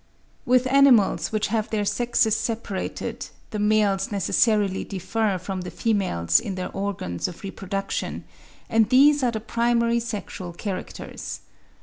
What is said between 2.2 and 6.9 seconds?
separated, the males necessarily differ from the females in their